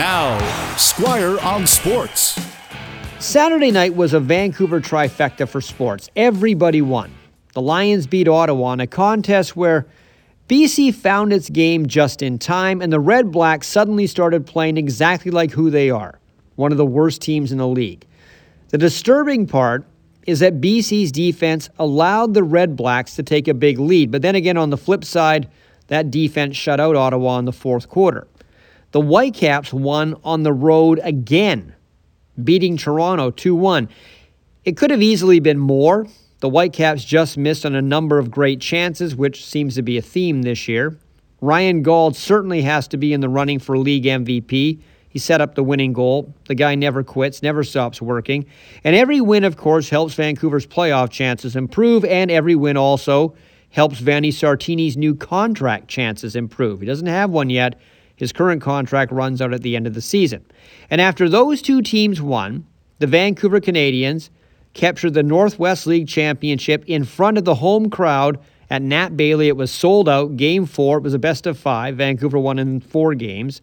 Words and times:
Now, 0.00 0.38
Squire 0.78 1.38
on 1.40 1.66
Sports. 1.66 2.40
Saturday 3.18 3.70
night 3.70 3.94
was 3.94 4.14
a 4.14 4.18
Vancouver 4.18 4.80
trifecta 4.80 5.46
for 5.46 5.60
sports. 5.60 6.08
Everybody 6.16 6.80
won. 6.80 7.12
The 7.52 7.60
Lions 7.60 8.06
beat 8.06 8.26
Ottawa 8.26 8.72
in 8.72 8.80
a 8.80 8.86
contest 8.86 9.56
where 9.56 9.86
BC 10.48 10.94
found 10.94 11.34
its 11.34 11.50
game 11.50 11.86
just 11.86 12.22
in 12.22 12.38
time, 12.38 12.80
and 12.80 12.90
the 12.90 12.98
Red 12.98 13.30
Blacks 13.30 13.66
suddenly 13.66 14.06
started 14.06 14.46
playing 14.46 14.78
exactly 14.78 15.30
like 15.30 15.50
who 15.50 15.68
they 15.68 15.90
are 15.90 16.18
one 16.56 16.72
of 16.72 16.78
the 16.78 16.86
worst 16.86 17.20
teams 17.20 17.52
in 17.52 17.58
the 17.58 17.68
league. 17.68 18.06
The 18.70 18.78
disturbing 18.78 19.46
part 19.46 19.84
is 20.26 20.40
that 20.40 20.62
BC's 20.62 21.12
defense 21.12 21.68
allowed 21.78 22.32
the 22.32 22.42
Red 22.42 22.74
Blacks 22.74 23.16
to 23.16 23.22
take 23.22 23.48
a 23.48 23.52
big 23.52 23.78
lead, 23.78 24.10
but 24.10 24.22
then 24.22 24.34
again, 24.34 24.56
on 24.56 24.70
the 24.70 24.78
flip 24.78 25.04
side, 25.04 25.46
that 25.88 26.10
defense 26.10 26.56
shut 26.56 26.80
out 26.80 26.96
Ottawa 26.96 27.38
in 27.38 27.44
the 27.44 27.52
fourth 27.52 27.86
quarter. 27.90 28.26
The 28.92 29.00
Whitecaps 29.00 29.72
won 29.72 30.16
on 30.24 30.42
the 30.42 30.52
road 30.52 31.00
again, 31.02 31.74
beating 32.42 32.76
Toronto 32.76 33.30
2 33.30 33.54
1. 33.54 33.88
It 34.64 34.76
could 34.76 34.90
have 34.90 35.02
easily 35.02 35.40
been 35.40 35.58
more. 35.58 36.06
The 36.40 36.48
Whitecaps 36.48 37.04
just 37.04 37.38
missed 37.38 37.64
on 37.64 37.74
a 37.74 37.82
number 37.82 38.18
of 38.18 38.30
great 38.30 38.60
chances, 38.60 39.14
which 39.14 39.44
seems 39.44 39.74
to 39.76 39.82
be 39.82 39.96
a 39.96 40.02
theme 40.02 40.42
this 40.42 40.66
year. 40.66 40.98
Ryan 41.40 41.82
Gauld 41.82 42.16
certainly 42.16 42.62
has 42.62 42.88
to 42.88 42.96
be 42.96 43.12
in 43.12 43.20
the 43.20 43.28
running 43.28 43.58
for 43.58 43.78
league 43.78 44.04
MVP. 44.04 44.80
He 45.08 45.18
set 45.18 45.40
up 45.40 45.54
the 45.54 45.62
winning 45.62 45.92
goal. 45.92 46.34
The 46.46 46.54
guy 46.54 46.74
never 46.74 47.02
quits, 47.02 47.42
never 47.42 47.64
stops 47.64 48.02
working. 48.02 48.46
And 48.84 48.96
every 48.96 49.20
win, 49.20 49.44
of 49.44 49.56
course, 49.56 49.88
helps 49.88 50.14
Vancouver's 50.14 50.66
playoff 50.66 51.10
chances 51.10 51.56
improve, 51.56 52.04
and 52.04 52.30
every 52.30 52.54
win 52.54 52.76
also 52.76 53.34
helps 53.70 53.98
Vanni 54.00 54.30
Sartini's 54.30 54.96
new 54.96 55.14
contract 55.14 55.88
chances 55.88 56.36
improve. 56.36 56.80
He 56.80 56.86
doesn't 56.86 57.06
have 57.06 57.30
one 57.30 57.50
yet. 57.50 57.78
His 58.20 58.34
current 58.34 58.60
contract 58.60 59.12
runs 59.12 59.40
out 59.40 59.54
at 59.54 59.62
the 59.62 59.74
end 59.74 59.86
of 59.86 59.94
the 59.94 60.02
season. 60.02 60.44
And 60.90 61.00
after 61.00 61.26
those 61.26 61.62
two 61.62 61.80
teams 61.80 62.20
won, 62.20 62.66
the 62.98 63.06
Vancouver 63.06 63.60
Canadians 63.60 64.28
captured 64.74 65.14
the 65.14 65.22
Northwest 65.22 65.86
League 65.86 66.06
Championship 66.06 66.84
in 66.86 67.04
front 67.04 67.38
of 67.38 67.46
the 67.46 67.54
home 67.54 67.88
crowd 67.88 68.38
at 68.68 68.82
Nat 68.82 69.16
Bailey. 69.16 69.48
It 69.48 69.56
was 69.56 69.70
sold 69.70 70.06
out. 70.06 70.36
Game 70.36 70.66
four, 70.66 70.98
it 70.98 71.02
was 71.02 71.14
a 71.14 71.18
best 71.18 71.46
of 71.46 71.58
five. 71.58 71.96
Vancouver 71.96 72.38
won 72.38 72.58
in 72.58 72.80
four 72.80 73.14
games. 73.14 73.62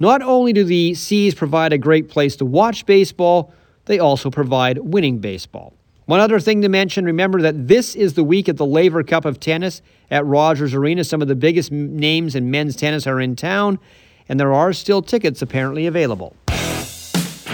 Not 0.00 0.20
only 0.20 0.52
do 0.52 0.64
the 0.64 0.94
C's 0.94 1.36
provide 1.36 1.72
a 1.72 1.78
great 1.78 2.08
place 2.08 2.34
to 2.36 2.44
watch 2.44 2.86
baseball, 2.86 3.54
they 3.84 4.00
also 4.00 4.30
provide 4.32 4.78
winning 4.78 5.18
baseball. 5.18 5.74
One 6.06 6.20
other 6.20 6.38
thing 6.38 6.62
to 6.62 6.68
mention 6.68 7.04
remember 7.04 7.42
that 7.42 7.66
this 7.66 7.96
is 7.96 8.14
the 8.14 8.22
week 8.22 8.48
at 8.48 8.56
the 8.56 8.64
Laver 8.64 9.02
Cup 9.02 9.24
of 9.24 9.40
Tennis 9.40 9.82
at 10.08 10.24
Rogers 10.24 10.72
Arena. 10.72 11.02
Some 11.02 11.20
of 11.20 11.26
the 11.26 11.34
biggest 11.34 11.72
names 11.72 12.36
in 12.36 12.48
men's 12.48 12.76
tennis 12.76 13.08
are 13.08 13.20
in 13.20 13.34
town, 13.34 13.80
and 14.28 14.38
there 14.38 14.52
are 14.52 14.72
still 14.72 15.02
tickets 15.02 15.42
apparently 15.42 15.84
available. 15.88 16.36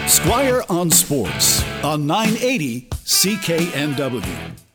Squire 0.07 0.63
on 0.69 0.91
Sports 0.91 1.65
on 1.83 2.07
980 2.07 2.91
CKNW. 2.91 4.72